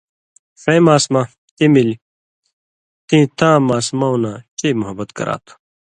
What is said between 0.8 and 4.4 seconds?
ماسمہ تی ملیۡ تیں تاں ماسمؤں نہ